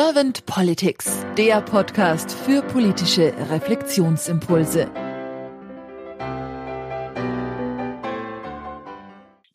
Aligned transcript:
Servant 0.00 0.46
Politics, 0.46 1.26
der 1.36 1.60
Podcast 1.60 2.30
für 2.30 2.62
politische 2.62 3.34
Reflexionsimpulse. 3.50 4.88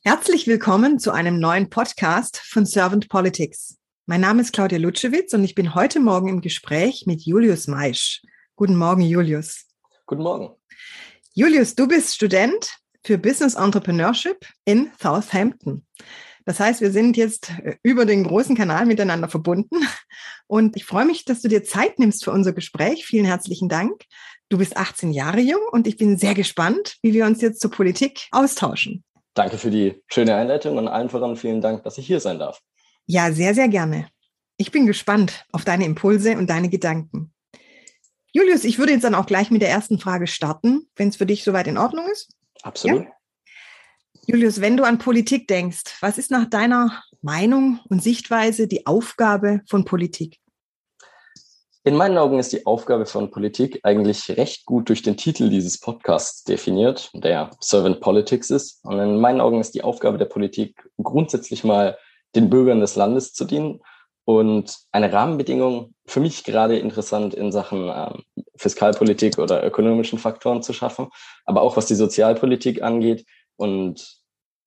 Herzlich 0.04 0.46
willkommen 0.46 1.00
zu 1.00 1.12
einem 1.12 1.40
neuen 1.40 1.70
Podcast 1.70 2.40
von 2.40 2.66
Servant 2.66 3.08
Politics. 3.08 3.78
Mein 4.06 4.20
Name 4.20 4.42
ist 4.42 4.52
Claudia 4.52 4.80
Lutschewitz 4.80 5.32
und 5.32 5.46
ich 5.46 5.56
bin 5.56 5.76
heute 5.76 6.02
Morgen 6.02 6.28
im 6.28 6.42
Gespräch 6.42 7.06
mit 7.06 7.22
Julius 7.22 7.68
Maisch. 7.68 8.22
Guten 8.58 8.76
Morgen, 8.76 9.04
Julius. 9.04 9.68
Guten 10.08 10.24
Morgen. 10.24 10.50
Julius, 11.34 11.74
du 11.74 11.88
bist 11.88 12.16
Student 12.16 12.70
für 13.06 13.18
Business 13.18 13.56
Entrepreneurship 13.56 14.46
in 14.66 14.92
Southampton. 15.02 15.86
Das 16.46 16.60
heißt, 16.60 16.82
wir 16.82 16.92
sind 16.92 17.18
jetzt 17.18 17.52
äh, 17.64 17.76
über 17.84 18.06
den 18.06 18.24
großen 18.24 18.56
Kanal 18.56 18.86
miteinander 18.86 19.30
verbunden. 19.30 19.78
Und 20.48 20.76
ich 20.76 20.86
freue 20.86 21.06
mich, 21.06 21.26
dass 21.26 21.42
du 21.42 21.48
dir 21.48 21.64
Zeit 21.64 22.00
nimmst 22.00 22.24
für 22.24 22.32
unser 22.32 22.54
Gespräch. 22.54 23.06
Vielen 23.06 23.26
herzlichen 23.26 23.70
Dank. 23.70 24.04
Du 24.50 24.58
bist 24.58 24.78
18 24.78 25.12
Jahre 25.12 25.40
jung 25.40 25.62
und 25.72 25.88
ich 25.88 25.98
bin 25.98 26.18
sehr 26.18 26.34
gespannt, 26.34 26.98
wie 27.02 27.14
wir 27.14 27.26
uns 27.26 27.42
jetzt 27.42 27.60
zur 27.60 27.72
Politik 27.72 28.28
austauschen. 28.32 29.04
Danke 29.34 29.58
für 29.58 29.72
die 29.72 30.02
schöne 30.08 30.36
Einleitung 30.36 30.78
und 30.78 30.88
allen 30.88 31.10
voran 31.10 31.36
vielen 31.36 31.62
Dank, 31.62 31.84
dass 31.84 31.98
ich 31.98 32.06
hier 32.06 32.20
sein 32.20 32.38
darf. 32.38 32.62
Ja, 33.08 33.32
sehr, 33.32 33.56
sehr 33.56 33.68
gerne. 33.68 34.08
Ich 34.58 34.72
bin 34.72 34.86
gespannt 34.86 35.46
auf 35.52 35.66
deine 35.66 35.86
Impulse 35.86 36.38
und 36.38 36.50
deine 36.50 36.70
Gedanken. 36.70 37.34
Julius, 38.32 38.64
ich 38.64 38.78
würde 38.78 38.94
jetzt 38.94 39.04
dann 39.04 39.16
auch 39.16 39.26
gleich 39.26 39.50
mit 39.50 39.62
der 39.62 39.70
ersten 39.70 40.00
Frage 40.00 40.28
starten, 40.28 40.88
wenn 40.96 41.10
es 41.10 41.16
für 41.16 41.26
dich 41.26 41.44
soweit 41.44 41.68
in 41.68 41.78
Ordnung 41.78 42.06
ist. 42.12 42.36
Absolut. 42.62 43.04
Ja? 43.04 43.13
Julius, 44.26 44.62
wenn 44.62 44.78
du 44.78 44.86
an 44.86 45.00
Politik 45.00 45.50
denkst, 45.50 45.98
was 46.00 46.18
ist 46.18 46.32
nach 46.32 46.50
deiner 46.50 47.04
Meinung 47.22 47.82
und 47.90 48.02
Sichtweise 48.02 48.68
die 48.68 48.86
Aufgabe 48.86 49.62
von 49.68 49.84
Politik? 49.84 50.40
In 51.84 51.98
meinen 51.98 52.18
Augen 52.18 52.40
ist 52.40 52.54
die 52.54 52.66
Aufgabe 52.66 53.06
von 53.06 53.32
Politik 53.32 53.82
eigentlich 53.84 54.30
recht 54.38 54.66
gut 54.66 54.88
durch 54.88 55.02
den 55.02 55.18
Titel 55.18 55.50
dieses 55.50 55.78
Podcasts 55.78 56.46
definiert, 56.46 57.12
der 57.14 57.52
Servant 57.60 58.00
Politics 58.00 58.50
ist. 58.50 58.80
Und 58.86 58.98
in 59.00 59.20
meinen 59.20 59.42
Augen 59.42 59.60
ist 59.60 59.76
die 59.76 59.84
Aufgabe 59.84 60.18
der 60.18 60.26
Politik 60.26 60.82
grundsätzlich 61.02 61.66
mal 61.66 61.98
den 62.34 62.50
Bürgern 62.50 62.80
des 62.80 62.96
Landes 62.96 63.34
zu 63.34 63.44
dienen 63.44 63.82
und 64.24 64.78
eine 64.94 65.12
Rahmenbedingung 65.12 65.94
für 66.06 66.22
mich 66.22 66.46
gerade 66.46 66.78
interessant 66.78 67.34
in 67.34 67.52
Sachen 67.52 67.92
ähm, 67.94 68.24
Fiskalpolitik 68.56 69.38
oder 69.38 69.66
ökonomischen 69.66 70.20
Faktoren 70.20 70.64
zu 70.64 70.72
schaffen, 70.72 71.10
aber 71.44 71.62
auch 71.62 71.76
was 71.76 71.88
die 71.88 71.96
Sozialpolitik 71.96 72.82
angeht 72.82 73.26
und 73.64 74.20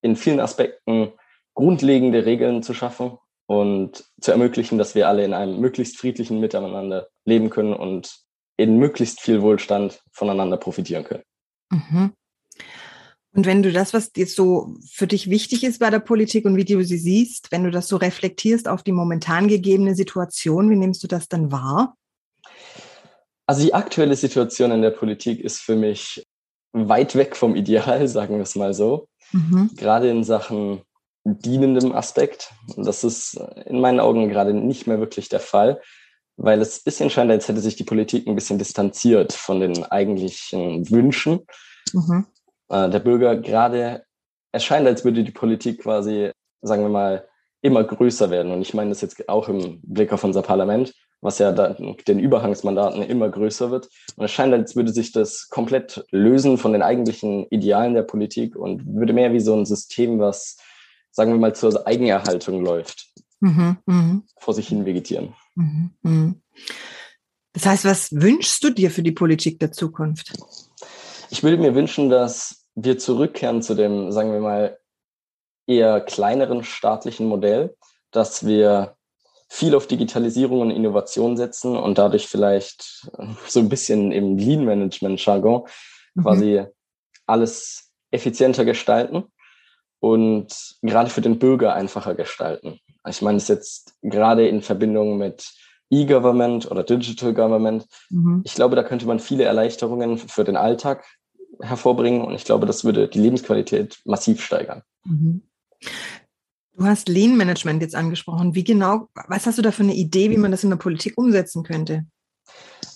in 0.03 0.17
vielen 0.17 0.41
Aspekten 0.41 1.13
grundlegende 1.55 2.25
Regeln 2.25 2.63
zu 2.63 2.75
schaffen 2.75 3.19
und 3.47 4.05
zu 4.21 4.33
ermöglichen, 4.33 4.79
dass 4.79 4.95
wir 4.95 5.09
alle 5.09 5.25
in 5.25 5.35
einem 5.35 5.61
möglichst 5.61 5.99
friedlichen 5.99 6.41
Miteinander 6.41 7.09
leben 7.25 7.51
können 7.51 7.75
und 7.75 8.17
in 8.57 8.79
möglichst 8.79 9.21
viel 9.21 9.43
Wohlstand 9.43 10.01
voneinander 10.13 10.57
profitieren 10.57 11.05
können. 11.05 11.23
Mhm. 11.71 12.13
Und 13.33 13.45
wenn 13.45 13.63
du 13.63 13.71
das, 13.71 13.93
was 13.93 14.13
jetzt 14.17 14.35
so 14.35 14.75
für 14.91 15.07
dich 15.07 15.29
wichtig 15.29 15.63
ist 15.63 15.81
bei 15.81 15.91
der 15.91 15.99
Politik 15.99 16.47
und 16.47 16.57
wie 16.57 16.65
du 16.65 16.83
sie 16.83 16.97
siehst, 16.97 17.53
wenn 17.53 17.65
du 17.65 17.71
das 17.71 17.87
so 17.87 17.97
reflektierst 17.97 18.67
auf 18.67 18.83
die 18.83 18.93
momentan 18.93 19.47
gegebene 19.47 19.95
Situation, 19.95 20.71
wie 20.71 20.77
nimmst 20.77 21.03
du 21.03 21.07
das 21.07 21.29
dann 21.29 21.53
wahr? 21.53 21.97
Also 23.47 23.63
die 23.63 23.75
aktuelle 23.75 24.17
Situation 24.17 24.73
in 24.73 24.81
der 24.81 24.91
Politik 24.91 25.41
ist 25.41 25.61
für 25.61 25.77
mich 25.77 26.26
weit 26.77 27.15
weg 27.17 27.37
vom 27.37 27.57
Ideal, 27.57 28.07
sagen 28.09 28.37
wir 28.37 28.43
es 28.43 28.57
mal 28.57 28.75
so. 28.75 29.09
Mhm. 29.33 29.71
Gerade 29.77 30.11
in 30.11 30.25
Sachen 30.25 30.83
dienendem 31.25 31.93
Aspekt. 31.93 32.53
Das 32.77 33.03
ist 33.03 33.41
in 33.65 33.81
meinen 33.81 33.99
Augen 33.99 34.29
gerade 34.29 34.55
nicht 34.55 34.87
mehr 34.87 35.01
wirklich 35.01 35.29
der 35.29 35.41
Fall, 35.41 35.81
weil 36.37 36.61
es 36.61 36.79
ein 36.79 36.85
bisschen 36.85 37.11
scheint, 37.11 37.31
als 37.31 37.49
hätte 37.49 37.61
sich 37.61 37.75
die 37.75 37.85
Politik 37.85 38.27
ein 38.27 38.37
bisschen 38.37 38.59
distanziert 38.59 39.33
von 39.33 39.59
den 39.61 39.85
eigentlichen 39.85 40.89
Wünschen 40.91 41.47
mhm. 41.93 42.27
Äh, 42.69 42.91
der 42.91 42.99
Bürger. 42.99 43.37
Gerade 43.37 44.05
es 44.53 44.65
scheint, 44.65 44.87
als 44.87 45.05
würde 45.05 45.23
die 45.23 45.33
Politik 45.33 45.83
quasi, 45.83 46.31
sagen 46.63 46.83
wir 46.83 46.89
mal, 46.89 47.29
immer 47.63 47.85
größer 47.85 48.31
werden. 48.31 48.53
Und 48.53 48.63
ich 48.63 48.75
meine 48.75 48.91
das 48.91 49.01
jetzt 49.01 49.29
auch 49.29 49.49
im 49.49 49.81
Blick 49.83 50.13
auf 50.13 50.25
unser 50.25 50.43
Parlament 50.43 50.95
was 51.21 51.39
ja 51.39 51.53
dann 51.53 51.97
den 52.07 52.19
Überhangsmandaten 52.19 53.03
immer 53.03 53.29
größer 53.29 53.71
wird. 53.71 53.89
Und 54.17 54.25
es 54.25 54.31
scheint, 54.31 54.53
als 54.53 54.77
würde 54.77 54.93
sich 54.93 55.13
das 55.13 55.49
komplett 55.49 56.05
lösen 56.11 56.59
von 56.59 56.73
den 56.73 56.83
eigentlichen 56.83 57.47
Idealen 57.51 57.95
der 57.95 58.03
Politik 58.03 58.57
und 58.57 58.87
würde 58.87 59.13
mehr 59.13 59.33
wie 59.33 59.41
so 59.41 59.55
ein 59.55 59.67
System, 59.67 60.19
was, 60.19 60.57
sagen 61.11 61.33
wir 61.33 61.39
mal, 61.39 61.55
zur 61.55 61.87
Eigenerhaltung 61.87 62.65
läuft, 62.65 63.09
mhm, 63.41 63.79
mh. 63.87 64.23
vor 64.39 64.55
sich 64.55 64.69
hin 64.69 64.85
vegetieren. 64.85 65.35
Mhm, 65.55 65.91
mh. 66.03 66.35
Das 67.53 67.65
heißt, 67.65 67.85
was 67.87 68.13
wünschst 68.13 68.63
du 68.63 68.71
dir 68.71 68.91
für 68.91 69.03
die 69.03 69.13
Politik 69.13 69.59
der 69.59 69.73
Zukunft? 69.73 70.33
Ich 71.31 71.43
würde 71.43 71.57
mir 71.57 71.75
wünschen, 71.75 72.11
dass 72.11 72.67
wir 72.75 72.99
zurückkehren 72.99 73.63
zu 73.63 73.75
dem, 73.75 74.13
sagen 74.13 74.33
wir 74.33 74.41
mal, 74.41 74.79
eher 75.67 76.01
kleineren 76.01 76.63
staatlichen 76.63 77.27
Modell, 77.27 77.75
dass 78.11 78.47
wir 78.47 78.96
viel 79.49 79.75
auf 79.75 79.87
Digitalisierung 79.87 80.61
und 80.61 80.71
Innovation 80.71 81.37
setzen 81.37 81.77
und 81.77 81.99
dadurch 81.99 82.27
vielleicht 82.27 83.09
äh, 83.19 83.27
so 83.47 83.61
ein 83.61 83.69
bisschen 83.69 84.13
im 84.13 84.37
Lean-Management-Jargon 84.39 85.63
mhm. 86.15 86.23
quasi 86.23 86.65
alles 87.27 87.93
effizienter 88.11 88.65
gestalten 88.65 89.25
und 90.01 90.77
gerade 90.83 91.11
für 91.11 91.21
den 91.21 91.39
Bürger 91.39 91.75
einfacher 91.75 92.15
gestalten. 92.15 92.81
Ich 93.09 93.23
meine 93.23 93.39
es 93.39 93.49
jetzt 93.49 93.97
gerade 94.03 94.49
in 94.49 94.63
Verbindung 94.63 95.17
mit 95.17 95.53
E-Government 95.91 96.71
oder 96.71 96.83
Digital 96.83 97.33
Government. 97.33 97.87
Mhm. 98.11 98.43
Ich 98.45 98.55
glaube, 98.55 98.77
da 98.77 98.83
könnte 98.83 99.07
man 99.07 99.21
viele 99.21 99.45
Erleichterungen 99.45 100.19
für 100.19 100.45
den 100.45 100.57
Alltag 100.57 101.05
hervorbringen 101.61 102.23
und 102.23 102.35
ich 102.35 102.45
glaube, 102.45 102.67
das 102.67 102.85
würde 102.85 103.09
die 103.09 103.21
Lebensqualität 103.21 104.01
massiv 104.05 104.43
steigern. 104.43 104.83
Mhm. 105.05 105.43
Du 106.77 106.85
hast 106.85 107.09
Lean 107.09 107.37
Management 107.37 107.81
jetzt 107.81 107.95
angesprochen. 107.95 108.55
Wie 108.55 108.65
genau, 108.65 109.09
was 109.29 109.47
hast 109.47 109.57
du 109.57 109.63
da 109.63 109.71
für 109.71 109.83
eine 109.83 109.95
Idee, 109.95 110.31
wie 110.31 110.37
man 110.37 110.51
das 110.51 110.63
in 110.63 110.71
der 110.71 110.77
Politik 110.77 111.15
umsetzen 111.17 111.63
könnte? 111.63 112.05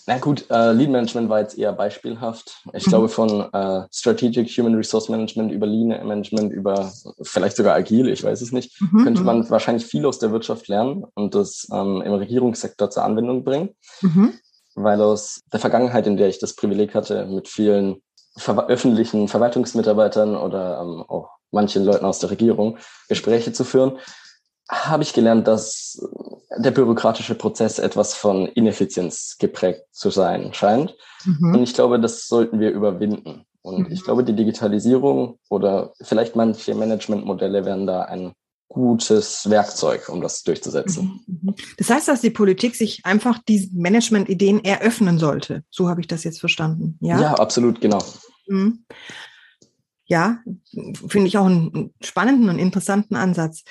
Na 0.06 0.18
gut, 0.18 0.44
äh, 0.50 0.72
Lean 0.72 0.92
Management 0.92 1.28
war 1.28 1.41
jetzt 1.41 1.56
eher 1.56 1.72
beispielhaft. 1.72 2.62
Ich 2.74 2.86
mhm. 2.86 2.91
glaube, 2.91 3.08
von 3.08 3.48
äh, 3.52 3.86
Strategic 3.92 4.48
Human 4.50 4.74
Resource 4.74 5.08
Management 5.08 5.52
über 5.52 5.66
Lean 5.66 5.88
Management 6.06 6.52
über 6.52 6.92
vielleicht 7.22 7.56
sogar 7.56 7.74
Agil, 7.74 8.08
ich 8.08 8.22
weiß 8.22 8.42
es 8.42 8.52
nicht, 8.52 8.78
mhm. 8.80 9.04
könnte 9.04 9.22
man 9.22 9.41
mhm. 9.41 9.50
wahrscheinlich 9.50 9.86
viel 9.86 10.04
aus 10.04 10.18
der 10.18 10.32
Wirtschaft 10.32 10.68
lernen 10.68 11.04
und 11.14 11.34
das 11.34 11.66
ähm, 11.72 12.02
im 12.02 12.12
Regierungssektor 12.12 12.91
zur 12.91 13.04
Anwendung 13.04 13.44
bringen. 13.44 13.70
Mhm. 14.02 14.34
Weil 14.74 15.00
aus 15.00 15.41
der 15.52 15.60
Vergangenheit, 15.60 16.06
in 16.06 16.16
der 16.16 16.28
ich 16.28 16.38
das 16.38 16.54
Privileg 16.54 16.94
hatte, 16.94 17.26
mit 17.26 17.48
vielen 17.48 18.02
ver 18.36 18.66
öffentlichen 18.68 19.28
Verwaltungsmitarbeitern 19.28 20.36
oder 20.36 20.80
ähm, 20.80 21.04
auch 21.08 21.39
manchen 21.50 21.84
Leuten 21.84 22.04
aus 22.04 22.18
der 22.18 22.30
Regierung 22.30 22.78
Gespräche 23.08 23.52
zu 23.52 23.64
führen, 23.64 23.98
habe 24.70 25.02
ich 25.02 25.12
gelernt, 25.12 25.48
dass 25.48 26.00
der 26.56 26.70
bürokratische 26.70 27.34
Prozess 27.34 27.78
etwas 27.78 28.14
von 28.14 28.46
Ineffizienz 28.46 29.36
geprägt 29.38 29.82
zu 29.90 30.10
sein 30.10 30.54
scheint. 30.54 30.94
Mhm. 31.24 31.54
Und 31.54 31.62
ich 31.62 31.74
glaube, 31.74 31.98
das 31.98 32.26
sollten 32.26 32.60
wir 32.60 32.70
überwinden. 32.70 33.44
Und 33.62 33.88
mhm. 33.88 33.92
ich 33.92 34.04
glaube, 34.04 34.24
die 34.24 34.34
Digitalisierung 34.34 35.38
oder 35.48 35.92
vielleicht 36.00 36.36
manche 36.36 36.74
Managementmodelle 36.74 37.64
werden 37.64 37.86
da 37.86 38.02
ein 38.02 38.32
gutes 38.68 39.50
Werkzeug, 39.50 40.08
um 40.08 40.20
das 40.20 40.44
durchzusetzen. 40.44 41.20
Mhm. 41.26 41.40
Mhm. 41.42 41.54
Das 41.76 41.90
heißt, 41.90 42.08
dass 42.08 42.20
die 42.20 42.30
Politik 42.30 42.76
sich 42.76 43.04
einfach 43.04 43.38
diesen 43.38 43.76
Management-Ideen 43.76 44.64
eröffnen 44.64 45.18
sollte. 45.18 45.64
So 45.70 45.88
habe 45.88 46.00
ich 46.00 46.06
das 46.06 46.24
jetzt 46.24 46.38
verstanden. 46.38 46.96
Ja, 47.00 47.20
ja 47.20 47.34
absolut, 47.34 47.80
genau. 47.80 47.98
Mhm. 48.46 48.84
Ja, 50.10 50.41
finde 51.06 51.28
ich 51.28 51.38
auch 51.38 51.47
einen 51.47 51.94
spannenden 52.03 52.48
und 52.48 52.59
interessanten 52.59 53.15
Ansatz. 53.15 53.62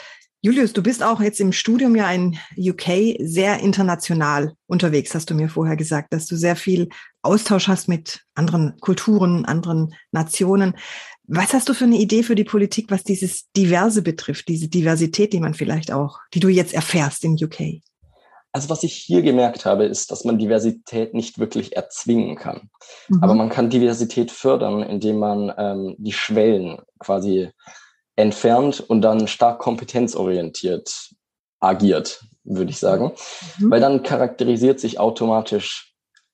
Julius, 0.42 0.72
du 0.72 0.82
bist 0.82 1.04
auch 1.04 1.20
jetzt 1.20 1.42
im 1.42 1.52
Studium 1.52 1.98
ja 1.98 2.10
in 2.14 2.38
UK 2.58 3.18
sehr 3.20 3.60
international 3.60 4.54
unterwegs, 4.66 5.14
hast 5.14 5.30
du 5.30 5.36
mir 5.36 5.50
vorher 5.50 5.76
gesagt, 5.76 6.14
dass 6.14 6.28
du 6.28 6.38
sehr 6.38 6.56
viel 6.56 6.88
Austausch 7.24 7.68
hast 7.68 7.90
mit 7.90 8.22
anderen 8.36 8.78
Kulturen, 8.80 9.44
anderen 9.44 9.94
Nationen. 10.12 10.78
Was 11.28 11.54
hast 11.54 11.68
du 11.68 11.74
für 11.74 11.84
eine 11.84 12.00
Idee 12.00 12.24
für 12.24 12.36
die 12.36 12.46
Politik, 12.46 12.90
was 12.90 13.04
dieses 13.04 13.52
Diverse 13.52 14.02
betrifft, 14.02 14.48
diese 14.48 14.70
Diversität, 14.70 15.34
die 15.34 15.42
man 15.42 15.56
vielleicht 15.56 15.92
auch, 15.92 16.20
die 16.34 16.40
du 16.40 16.48
jetzt 16.48 16.74
erfährst 16.74 17.26
in 17.26 17.34
UK? 17.34 17.82
Also 18.52 18.70
was 18.70 18.84
ich 18.84 18.94
hier 18.94 19.22
gemerkt 19.22 19.66
habe, 19.66 19.86
ist, 19.86 20.12
dass 20.12 20.26
man 20.26 20.40
Diversität 20.40 21.14
nicht 21.14 21.38
wirklich 21.38 21.76
erzwingen 21.76 22.36
kann. 22.36 22.70
Mhm. 23.08 23.24
Aber 23.24 23.36
man 23.36 23.50
kann 23.50 23.70
Diversität 23.70 24.32
fördern, 24.32 24.82
indem 24.82 25.20
man 25.20 25.54
ähm, 25.58 25.96
die 25.98 26.14
Schwellen 26.14 26.80
quasi 27.00 27.52
entfernt 28.16 28.82
und 28.82 29.02
dann 29.02 29.28
stark 29.28 29.60
kompetenzorientiert 29.60 31.12
agiert, 31.60 32.24
würde 32.44 32.72
ich 32.72 32.80
sagen. 32.80 33.12
Mhm. 33.60 33.72
Weil 33.72 33.82
dann 33.82 34.04
charakterisiert 34.04 34.80
sich 34.80 35.00
automatisch 35.00 35.89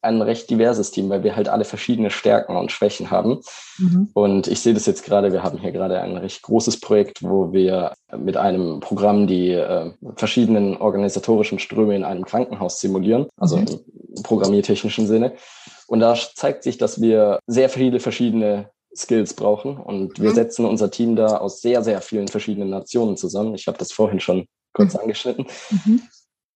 ein 0.06 0.22
recht 0.22 0.50
diverses 0.50 0.92
Team, 0.92 1.10
weil 1.10 1.24
wir 1.24 1.36
halt 1.36 1.50
alle 1.50 1.66
verschiedene 1.66 2.10
Stärken 2.10 2.56
und 2.56 2.72
Schwächen 2.72 3.12
haben. 3.12 3.42
Mhm. 3.78 4.10
Und 4.14 4.48
ich 4.48 4.62
sehe 4.62 4.74
das 4.74 4.86
jetzt 4.86 5.04
gerade, 5.04 5.34
wir 5.34 5.44
haben 5.44 5.60
hier 5.60 5.72
gerade 5.72 6.00
ein 6.00 6.16
recht 6.18 6.42
großes 6.44 6.80
Projekt, 6.80 7.22
wo 7.24 7.52
wir 7.52 7.94
mit 8.16 8.38
einem 8.38 8.80
Programm 8.80 9.28
die 9.28 9.52
äh, 9.52 9.92
verschiedenen 10.16 10.78
organisatorischen 10.78 11.60
Ströme 11.60 11.96
in 11.96 12.04
einem 12.04 12.26
Krankenhaus 12.26 12.80
simulieren, 12.80 13.28
also 13.38 13.58
mhm. 13.58 13.68
im 14.16 14.24
programmiertechnischen 14.24 15.08
Sinne. 15.08 15.34
Und 15.88 16.00
da 16.00 16.16
zeigt 16.16 16.64
sich, 16.64 16.78
dass 16.78 17.02
wir 17.02 17.40
sehr 17.48 17.70
viele 17.70 18.00
verschiedene 18.00 18.70
Skills 18.96 19.34
brauchen. 19.34 19.78
Und 19.78 20.20
wir 20.20 20.32
mhm. 20.32 20.36
setzen 20.36 20.66
unser 20.66 20.90
Team 20.90 21.16
da 21.16 21.38
aus 21.38 21.62
sehr, 21.62 21.84
sehr 21.84 22.02
vielen 22.02 22.28
verschiedenen 22.28 22.70
Nationen 22.70 23.18
zusammen. 23.18 23.54
Ich 23.56 23.68
habe 23.68 23.78
das 23.78 23.92
vorhin 23.92 24.20
schon 24.20 24.48
kurz 24.74 24.94
mhm. 24.94 25.00
angeschnitten. 25.02 25.48
Mhm. 25.70 26.02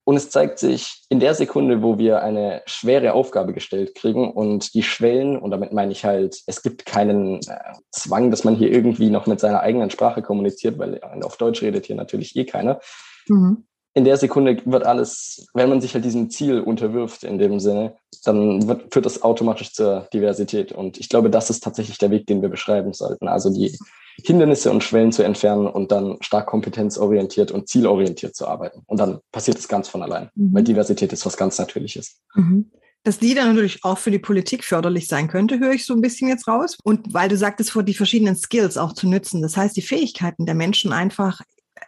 Und 0.09 0.15
es 0.15 0.31
zeigt 0.31 0.57
sich 0.57 1.03
in 1.09 1.19
der 1.19 1.35
Sekunde, 1.35 1.83
wo 1.83 2.00
wir 2.00 2.23
eine 2.23 2.63
schwere 2.65 3.13
Aufgabe 3.13 3.53
gestellt 3.53 3.94
kriegen 3.94 4.31
und 4.31 4.73
die 4.73 4.81
Schwellen, 4.81 5.38
und 5.38 5.51
damit 5.51 5.71
meine 5.71 5.91
ich 5.91 6.03
halt, 6.03 6.41
es 6.47 6.63
gibt 6.63 6.88
keinen 6.88 7.35
äh, 7.41 7.75
Zwang, 7.91 8.31
dass 8.31 8.44
man 8.44 8.56
hier 8.56 8.71
irgendwie 8.71 9.11
noch 9.11 9.27
mit 9.27 9.39
seiner 9.39 9.59
eigenen 9.59 9.91
Sprache 9.91 10.23
kommuniziert, 10.23 10.79
weil 10.79 11.00
auf 11.21 11.38
Deutsch 11.38 11.61
redet 11.61 11.85
hier 11.85 11.95
natürlich 11.95 12.35
eh 12.35 12.45
keiner. 12.45 12.79
Mhm 13.27 13.65
in 13.95 14.06
der 14.06 14.17
Sekunde 14.17 14.61
wird 14.65 14.85
alles, 14.85 15.47
wenn 15.53 15.67
man 15.67 15.81
sich 15.81 15.94
halt 15.94 16.06
diesem 16.06 16.29
Ziel 16.29 16.61
unterwirft 16.61 17.23
in 17.23 17.38
dem 17.38 17.59
Sinne, 17.59 17.95
dann 18.23 18.67
wird, 18.67 18.94
führt 18.94 19.06
das 19.06 19.23
automatisch 19.23 19.73
zur 19.73 20.07
Diversität. 20.13 20.71
Und 20.71 21.00
ich 21.00 21.09
glaube, 21.09 21.29
das 21.29 21.50
ist 21.50 21.63
tatsächlich 21.63 21.97
der 21.97 22.11
Weg, 22.11 22.27
den 22.27 22.41
wir 22.41 22.50
beschreiben 22.50 22.94
sollten. 22.94 23.27
Also 23.27 23.51
die 23.51 23.77
Hindernisse 24.25 24.71
und 24.71 24.83
Schwellen 24.83 25.12
zu 25.12 25.24
entfernen 25.24 25.68
und 25.68 25.92
dann 25.92 26.18
stark 26.21 26.48
kompetenzorientiert 26.48 27.51
und 27.51 27.68
zielorientiert 27.68 28.36
zu 28.36 28.48
arbeiten. 28.48 28.81
Und 28.86 29.00
dann 29.00 29.19
passiert 29.31 29.57
es 29.57 29.68
ganz 29.68 29.88
von 29.88 30.04
allein, 30.04 30.30
mhm. 30.36 30.54
weil 30.54 30.63
Diversität 30.63 31.13
ist 31.13 31.25
was 31.25 31.38
ganz 31.38 31.57
Natürliches. 31.57 32.21
Mhm. 32.36 32.71
Dass 33.04 33.18
die 33.18 33.33
dann 33.33 33.50
natürlich 33.56 33.83
auch 33.83 33.98
für 33.98 34.12
die 34.12 34.19
Politik 34.19 34.66
förderlich 34.66 35.07
sein 35.07 35.30
könnte, 35.30 35.60
höre 35.60 35.71
ich 35.71 35.86
so 35.86 35.94
ein 35.94 36.01
bisschen 36.01 36.27
jetzt 36.27 36.48
raus. 36.48 36.77
Und 36.83 37.13
weil 37.13 37.30
du 37.30 37.38
sagtest, 37.38 37.71
vor 37.71 37.83
die 37.83 37.94
verschiedenen 37.94 38.36
Skills 38.36 38.77
auch 38.77 38.94
zu 38.94 39.07
nützen. 39.07 39.42
Das 39.42 39.56
heißt, 39.56 39.77
die 39.77 39.81
Fähigkeiten 39.81 40.45
der 40.45 40.56
Menschen 40.56 40.92
einfach 40.92 41.42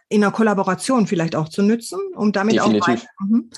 in 0.08 0.24
einer 0.24 0.32
Kollaboration 0.32 1.08
vielleicht 1.08 1.36
auch 1.36 1.50
zu 1.50 1.64
nutzen, 1.64 2.00
um 2.16 2.32
damit 2.32 2.56
Definitiv. 2.56 2.84
auch 2.84 2.88
weiter, 2.88 3.08
mhm, 3.20 3.50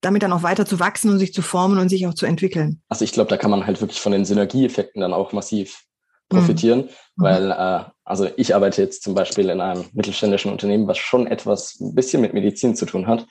damit 0.00 0.22
dann 0.22 0.32
auch 0.32 0.42
weiter 0.42 0.66
zu 0.66 0.80
wachsen 0.80 1.10
und 1.10 1.18
sich 1.18 1.32
zu 1.32 1.42
formen 1.42 1.78
und 1.78 1.88
sich 1.88 2.06
auch 2.06 2.14
zu 2.14 2.26
entwickeln. 2.26 2.82
Also 2.88 3.04
ich 3.04 3.12
glaube, 3.12 3.30
da 3.30 3.36
kann 3.36 3.50
man 3.50 3.66
halt 3.66 3.80
wirklich 3.80 4.00
von 4.00 4.12
den 4.12 4.24
Synergieeffekten 4.24 5.00
dann 5.00 5.12
auch 5.12 5.32
massiv 5.32 5.84
profitieren, 6.32 6.80
mhm. 6.80 6.84
mhm. 7.16 7.22
weil 7.22 7.50
äh, 7.50 7.84
also 8.04 8.28
ich 8.36 8.54
arbeite 8.54 8.82
jetzt 8.82 9.02
zum 9.02 9.14
Beispiel 9.14 9.48
in 9.48 9.60
einem 9.60 9.84
mittelständischen 9.92 10.50
Unternehmen, 10.50 10.86
was 10.86 10.98
schon 10.98 11.26
etwas 11.26 11.80
ein 11.80 11.94
bisschen 11.94 12.20
mit 12.20 12.34
Medizin 12.34 12.74
zu 12.74 12.86
tun 12.86 13.06
hat. 13.06 13.26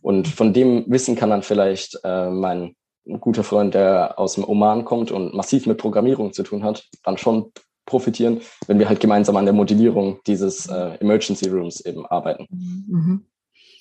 Und 0.00 0.28
von 0.28 0.52
dem 0.52 0.84
Wissen 0.88 1.16
kann 1.16 1.30
dann 1.30 1.42
vielleicht 1.42 1.98
äh, 2.04 2.30
mein 2.30 2.74
guter 3.20 3.42
Freund, 3.42 3.74
der 3.74 4.18
aus 4.18 4.34
dem 4.34 4.44
Oman 4.44 4.84
kommt 4.84 5.10
und 5.10 5.34
massiv 5.34 5.66
mit 5.66 5.78
Programmierung 5.78 6.32
zu 6.32 6.42
tun 6.42 6.62
hat, 6.62 6.86
dann 7.04 7.18
schon 7.18 7.52
profitieren, 7.86 8.40
wenn 8.66 8.78
wir 8.78 8.88
halt 8.88 9.00
gemeinsam 9.00 9.36
an 9.36 9.46
der 9.46 9.54
Modellierung 9.54 10.20
dieses 10.26 10.66
äh, 10.66 10.98
Emergency 11.00 11.48
Rooms 11.48 11.80
eben 11.80 12.04
arbeiten. 12.06 12.46
Mhm. 12.50 13.24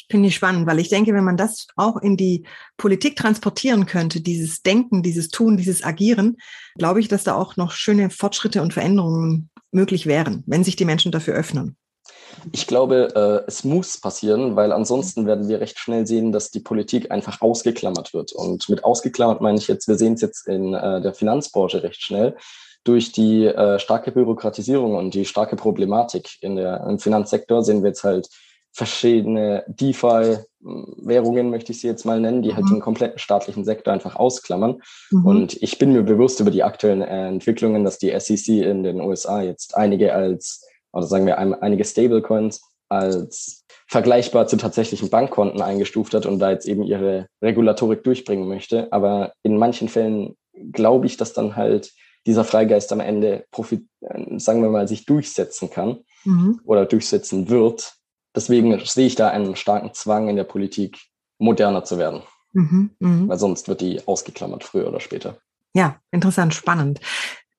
Finde 0.09 0.29
ich 0.29 0.35
spannend, 0.35 0.67
weil 0.67 0.79
ich 0.79 0.87
denke, 0.87 1.13
wenn 1.13 1.25
man 1.25 1.35
das 1.35 1.67
auch 1.75 1.97
in 1.97 2.15
die 2.15 2.45
Politik 2.77 3.17
transportieren 3.17 3.85
könnte, 3.85 4.21
dieses 4.21 4.61
Denken, 4.61 5.03
dieses 5.03 5.27
Tun, 5.27 5.57
dieses 5.57 5.83
Agieren, 5.83 6.37
glaube 6.77 7.01
ich, 7.01 7.09
dass 7.09 7.25
da 7.25 7.35
auch 7.35 7.57
noch 7.57 7.71
schöne 7.71 8.09
Fortschritte 8.09 8.61
und 8.61 8.73
Veränderungen 8.73 9.49
möglich 9.71 10.05
wären, 10.05 10.43
wenn 10.47 10.63
sich 10.63 10.77
die 10.77 10.85
Menschen 10.85 11.11
dafür 11.11 11.33
öffnen. 11.33 11.75
Ich 12.53 12.67
glaube, 12.67 13.43
äh, 13.45 13.47
es 13.47 13.65
muss 13.65 13.99
passieren, 13.99 14.55
weil 14.55 14.71
ansonsten 14.71 15.25
werden 15.25 15.49
wir 15.49 15.59
recht 15.59 15.77
schnell 15.77 16.07
sehen, 16.07 16.31
dass 16.31 16.51
die 16.51 16.59
Politik 16.59 17.11
einfach 17.11 17.41
ausgeklammert 17.41 18.13
wird. 18.13 18.31
Und 18.31 18.69
mit 18.69 18.85
ausgeklammert 18.85 19.41
meine 19.41 19.57
ich 19.57 19.67
jetzt, 19.67 19.87
wir 19.87 19.97
sehen 19.97 20.13
es 20.13 20.21
jetzt 20.21 20.47
in 20.47 20.73
äh, 20.73 21.01
der 21.01 21.13
Finanzbranche 21.13 21.83
recht 21.83 22.01
schnell, 22.01 22.37
durch 22.83 23.11
die 23.11 23.45
äh, 23.45 23.79
starke 23.79 24.11
Bürokratisierung 24.11 24.95
und 24.95 25.13
die 25.13 25.25
starke 25.25 25.57
Problematik 25.57 26.37
in 26.41 26.55
der, 26.55 26.85
im 26.87 26.99
Finanzsektor 26.99 27.63
sehen 27.63 27.83
wir 27.83 27.89
jetzt 27.89 28.05
halt 28.05 28.29
verschiedene 28.77 29.63
DeFi-Währungen, 29.67 31.49
möchte 31.49 31.71
ich 31.71 31.81
sie 31.81 31.87
jetzt 31.87 32.05
mal 32.05 32.19
nennen, 32.19 32.43
die 32.43 32.53
halt 32.53 32.65
mhm. 32.65 32.75
den 32.75 32.79
kompletten 32.79 33.17
staatlichen 33.17 33.65
Sektor 33.65 33.91
einfach 33.91 34.15
ausklammern. 34.15 34.83
Mhm. 35.09 35.25
Und 35.25 35.63
ich 35.63 35.79
bin 35.79 35.93
mir 35.93 36.03
bewusst 36.03 36.39
über 36.39 36.51
die 36.51 36.61
aktuellen 36.61 37.01
äh, 37.01 37.27
Entwicklungen, 37.27 37.83
dass 37.83 37.97
die 37.97 38.13
SEC 38.19 38.49
in 38.49 38.83
den 38.83 39.01
USA 39.01 39.41
jetzt 39.41 39.75
einige 39.75 40.13
als, 40.13 40.63
oder 40.93 41.07
sagen 41.07 41.25
wir 41.25 41.39
einige 41.39 41.83
Stablecoins 41.83 42.61
als 42.87 43.65
vergleichbar 43.87 44.45
zu 44.45 44.57
tatsächlichen 44.57 45.09
Bankkonten 45.09 45.61
eingestuft 45.63 46.13
hat 46.13 46.27
und 46.27 46.37
da 46.37 46.51
jetzt 46.51 46.67
eben 46.67 46.83
ihre 46.83 47.25
Regulatorik 47.41 48.03
durchbringen 48.03 48.47
möchte. 48.47 48.93
Aber 48.93 49.33
in 49.41 49.57
manchen 49.57 49.89
Fällen 49.89 50.37
glaube 50.71 51.07
ich, 51.07 51.17
dass 51.17 51.33
dann 51.33 51.55
halt 51.55 51.93
dieser 52.27 52.43
Freigeist 52.43 52.91
am 52.91 52.99
Ende 52.99 53.45
profit, 53.49 53.87
äh, 54.01 54.37
sagen 54.37 54.61
wir 54.61 54.69
mal, 54.69 54.87
sich 54.87 55.05
durchsetzen 55.05 55.71
kann 55.71 56.01
mhm. 56.25 56.59
oder 56.63 56.85
durchsetzen 56.85 57.49
wird. 57.49 57.96
Deswegen 58.37 58.79
sehe 58.85 59.07
ich 59.07 59.15
da 59.15 59.29
einen 59.29 59.55
starken 59.55 59.95
Zwang 59.95 60.29
in 60.29 60.35
der 60.35 60.43
Politik, 60.43 60.99
moderner 61.39 61.83
zu 61.83 61.97
werden. 61.97 62.21
Mhm, 62.53 62.91
mh. 62.99 63.29
Weil 63.29 63.39
sonst 63.39 63.67
wird 63.67 63.81
die 63.81 64.07
ausgeklammert, 64.07 64.63
früher 64.63 64.87
oder 64.87 64.99
später. 64.99 65.39
Ja, 65.73 65.99
interessant, 66.11 66.53
spannend. 66.53 66.99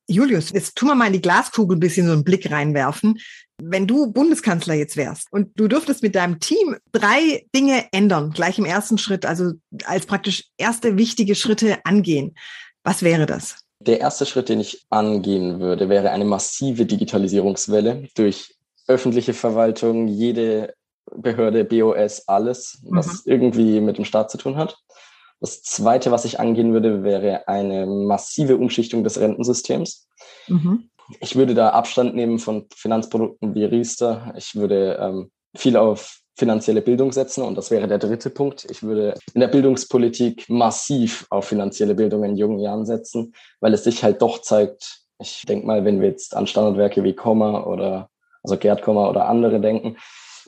Julius, 0.06 0.50
jetzt 0.52 0.76
tun 0.76 0.88
wir 0.88 0.94
mal 0.94 1.08
in 1.08 1.14
die 1.14 1.20
Glaskugel 1.20 1.76
ein 1.76 1.80
bisschen 1.80 2.06
so 2.06 2.12
einen 2.12 2.22
Blick 2.22 2.48
reinwerfen. 2.48 3.18
Wenn 3.60 3.88
du 3.88 4.12
Bundeskanzler 4.12 4.74
jetzt 4.74 4.96
wärst 4.96 5.26
und 5.32 5.50
du 5.58 5.66
dürftest 5.66 6.04
mit 6.04 6.14
deinem 6.14 6.38
Team 6.38 6.76
drei 6.92 7.44
Dinge 7.52 7.86
ändern, 7.90 8.30
gleich 8.30 8.56
im 8.60 8.64
ersten 8.64 8.98
Schritt, 8.98 9.26
also 9.26 9.54
als 9.84 10.06
praktisch 10.06 10.44
erste 10.58 10.96
wichtige 10.96 11.34
Schritte 11.34 11.78
angehen, 11.84 12.36
was 12.84 13.02
wäre 13.02 13.26
das? 13.26 13.64
Der 13.80 13.98
erste 13.98 14.26
Schritt, 14.26 14.48
den 14.48 14.60
ich 14.60 14.86
angehen 14.90 15.58
würde, 15.58 15.88
wäre 15.88 16.10
eine 16.10 16.24
massive 16.24 16.86
Digitalisierungswelle 16.86 18.08
durch 18.14 18.57
öffentliche 18.88 19.34
Verwaltung, 19.34 20.08
jede 20.08 20.74
Behörde, 21.14 21.64
BOS, 21.64 22.26
alles, 22.28 22.82
was 22.90 23.24
mhm. 23.24 23.32
irgendwie 23.32 23.80
mit 23.80 23.98
dem 23.98 24.04
Staat 24.04 24.30
zu 24.30 24.38
tun 24.38 24.56
hat. 24.56 24.78
Das 25.40 25.62
zweite, 25.62 26.10
was 26.10 26.24
ich 26.24 26.40
angehen 26.40 26.72
würde, 26.72 27.04
wäre 27.04 27.46
eine 27.46 27.86
massive 27.86 28.56
Umschichtung 28.56 29.04
des 29.04 29.20
Rentensystems. 29.20 30.08
Mhm. 30.48 30.90
Ich 31.20 31.36
würde 31.36 31.54
da 31.54 31.70
Abstand 31.70 32.14
nehmen 32.14 32.38
von 32.38 32.66
Finanzprodukten 32.74 33.54
wie 33.54 33.64
Riester. 33.64 34.34
Ich 34.36 34.56
würde 34.56 34.98
ähm, 35.00 35.30
viel 35.56 35.76
auf 35.76 36.20
finanzielle 36.36 36.82
Bildung 36.82 37.12
setzen. 37.12 37.42
Und 37.42 37.56
das 37.56 37.70
wäre 37.70 37.88
der 37.88 37.98
dritte 37.98 38.30
Punkt. 38.30 38.66
Ich 38.70 38.82
würde 38.82 39.14
in 39.34 39.40
der 39.40 39.48
Bildungspolitik 39.48 40.48
massiv 40.48 41.26
auf 41.30 41.46
finanzielle 41.46 41.94
Bildung 41.94 42.24
in 42.24 42.36
jungen 42.36 42.58
Jahren 42.58 42.84
setzen, 42.84 43.34
weil 43.60 43.74
es 43.74 43.84
sich 43.84 44.04
halt 44.04 44.20
doch 44.22 44.40
zeigt, 44.40 45.00
ich 45.20 45.42
denke 45.46 45.66
mal, 45.66 45.84
wenn 45.84 46.00
wir 46.00 46.08
jetzt 46.08 46.36
an 46.36 46.46
Standardwerke 46.46 47.02
wie 47.02 47.14
Komma 47.14 47.64
oder 47.64 48.08
also 48.42 48.56
Gerd 48.56 48.82
Komma 48.82 49.08
oder 49.08 49.28
andere 49.28 49.60
denken, 49.60 49.96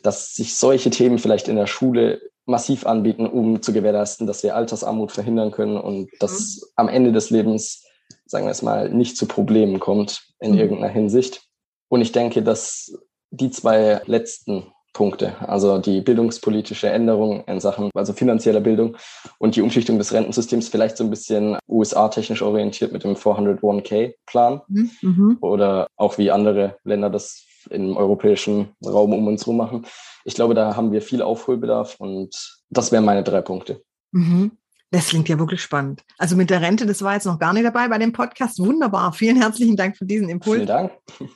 dass 0.03 0.35
sich 0.35 0.57
solche 0.57 0.91
Themen 0.91 1.19
vielleicht 1.19 1.49
in 1.49 1.57
der 1.57 1.67
Schule 1.67 2.21
massiv 2.47 2.87
anbieten, 2.87 3.27
um 3.27 3.63
zu 3.63 3.73
gewährleisten, 3.73 4.27
dass 4.27 4.43
wir 4.43 4.57
Altersarmut 4.57 5.13
verhindern 5.13 5.51
können 5.51 5.77
und 5.77 6.11
dass 6.19 6.61
mhm. 6.61 6.67
am 6.77 6.89
Ende 6.89 7.13
des 7.13 7.31
Lebens, 7.31 7.85
sagen 8.27 8.47
wir 8.47 8.51
es 8.51 8.63
mal, 8.63 8.89
nicht 8.89 9.17
zu 9.17 9.27
Problemen 9.27 9.79
kommt 9.79 10.23
in 10.41 10.53
mhm. 10.53 10.59
irgendeiner 10.59 10.93
Hinsicht. 10.93 11.43
Und 11.89 12.01
ich 12.01 12.13
denke, 12.13 12.43
dass 12.43 12.93
die 13.31 13.51
zwei 13.51 14.01
letzten 14.07 14.73
Punkte. 14.93 15.37
Also 15.47 15.79
die 15.79 16.01
bildungspolitische 16.01 16.89
Änderung 16.89 17.45
in 17.45 17.61
Sachen, 17.61 17.91
also 17.95 18.13
finanzieller 18.13 18.61
Bildung 18.61 18.97
und 19.39 19.55
die 19.55 19.63
Umschichtung 19.63 19.99
des 19.99 20.13
Rentensystems 20.13 20.69
vielleicht 20.69 20.97
so 20.97 21.05
ein 21.05 21.11
bisschen 21.11 21.59
USA-technisch 21.69 22.43
orientiert 22.43 22.93
mit 22.93 23.05
dem 23.05 23.15
401k-Plan 23.15 24.63
mhm. 24.67 24.91
mhm. 25.03 25.39
oder 25.41 25.87
auch 25.97 26.19
wie 26.19 26.31
andere 26.31 26.77
Länder 26.83 27.09
das 27.09 27.47
im 27.71 27.97
europäischen 27.97 28.71
Raum 28.85 29.13
um 29.13 29.27
uns 29.27 29.43
herum 29.43 29.57
machen. 29.57 29.87
Ich 30.25 30.35
glaube, 30.35 30.55
da 30.55 30.77
haben 30.77 30.93
wir 30.93 31.03
viel 31.03 31.23
Aufholbedarf 31.23 31.97
und 31.99 32.63
das 32.71 32.93
wären 32.93 33.05
meine 33.05 33.23
drei 33.25 33.41
Punkte. 33.41 33.83
Mhm. 34.13 34.53
Das 34.93 35.07
klingt 35.07 35.29
ja 35.29 35.39
wirklich 35.39 35.63
spannend. 35.63 36.03
Also 36.19 36.35
mit 36.35 36.51
der 36.51 36.63
Rente, 36.63 36.85
das 36.85 37.03
war 37.03 37.15
jetzt 37.15 37.25
noch 37.25 37.39
gar 37.39 37.53
nicht 37.53 37.65
dabei 37.65 37.87
bei 37.87 37.99
dem 37.99 38.13
Podcast. 38.13 38.59
Wunderbar. 38.59 39.13
Vielen 39.13 39.37
herzlichen 39.37 39.77
Dank 39.77 39.97
für 39.97 40.05
diesen 40.05 40.29
Impuls. 40.29 40.57
Vielen 40.57 40.67
Dank. 40.67 40.93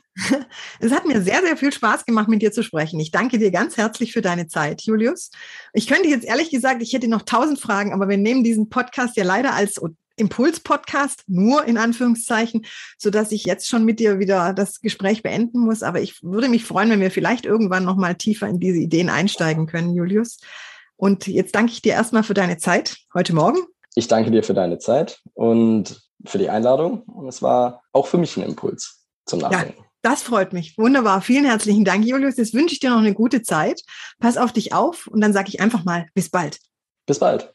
Es 0.79 0.93
hat 0.93 1.07
mir 1.07 1.21
sehr, 1.23 1.41
sehr 1.43 1.57
viel 1.57 1.73
Spaß 1.73 2.05
gemacht, 2.05 2.29
mit 2.29 2.41
dir 2.41 2.53
zu 2.53 2.63
sprechen. 2.63 3.01
Ich 3.01 3.11
danke 3.11 3.37
dir 3.37 3.51
ganz 3.51 3.77
herzlich 3.77 4.13
für 4.13 4.23
deine 4.23 4.47
Zeit, 4.47 4.83
Julius. 4.83 5.33
Ich 5.73 5.89
könnte 5.89 6.09
jetzt 6.09 6.25
ehrlich 6.25 6.51
gesagt, 6.51 6.83
ich 6.83 6.93
hätte 6.93 7.09
noch 7.09 7.23
tausend 7.23 7.59
Fragen, 7.59 7.93
aber 7.93 8.09
wir 8.09 8.17
nehmen 8.17 8.45
diesen 8.45 8.69
Podcast 8.69 9.17
ja 9.17 9.25
leider 9.25 9.55
als 9.55 9.81
Impuls-Podcast, 10.17 11.25
nur 11.27 11.65
in 11.65 11.79
Anführungszeichen, 11.79 12.67
so 12.99 13.11
dass 13.11 13.33
ich 13.33 13.45
jetzt 13.45 13.69
schon 13.69 13.85
mit 13.85 14.01
dir 14.01 14.19
wieder 14.19 14.53
das 14.53 14.81
Gespräch 14.81 15.23
beenden 15.23 15.61
muss. 15.61 15.83
Aber 15.83 16.01
ich 16.01 16.23
würde 16.23 16.49
mich 16.49 16.65
freuen, 16.65 16.91
wenn 16.91 17.01
wir 17.01 17.11
vielleicht 17.11 17.47
irgendwann 17.47 17.85
noch 17.85 17.97
mal 17.97 18.15
tiefer 18.15 18.49
in 18.49 18.61
diese 18.61 18.79
Ideen 18.79 19.11
einsteigen 19.11 19.67
können, 19.67 19.95
Julius. 19.95 20.39
Und 20.97 21.27
jetzt 21.27 21.55
danke 21.55 21.73
ich 21.73 21.83
dir 21.83 21.95
erstmal 21.95 22.23
für 22.23 22.35
deine 22.35 22.59
Zeit 22.59 22.97
heute 23.13 23.35
Morgen. 23.35 23.59
Ich 23.95 24.09
danke 24.09 24.31
dir 24.31 24.43
für 24.43 24.55
deine 24.55 24.79
Zeit 24.79 25.21
und 25.35 26.01
für 26.25 26.39
die 26.39 26.49
Einladung. 26.49 27.03
Und 27.03 27.29
es 27.29 27.43
war 27.43 27.83
auch 27.93 28.07
für 28.07 28.19
mich 28.19 28.37
ein 28.37 28.43
Impuls 28.43 29.05
zum 29.27 29.41
Nachdenken. 29.41 29.79
Ja. 29.79 29.85
Das 30.03 30.23
freut 30.23 30.53
mich. 30.53 30.77
Wunderbar. 30.77 31.23
Vielen 31.23 31.47
herzlichen 31.47 31.85
Dank, 31.85 32.05
Julius. 32.05 32.37
Jetzt 32.37 32.53
wünsche 32.53 32.75
ich 32.75 32.81
dir 32.81 32.91
noch 32.91 32.99
eine 32.99 33.15
gute 33.15 33.41
Zeit. 33.41 33.81
Pass 34.19 34.37
auf 34.37 34.53
dich 34.53 34.75
auf 34.75 35.07
und 35.07 35.23
dann 35.23 35.33
sage 35.33 35.49
ich 35.49 35.61
einfach 35.61 35.85
mal 35.85 36.09
bis 36.13 36.29
bald. 36.29 36.59
Bis 37.07 37.19
bald. 37.19 37.55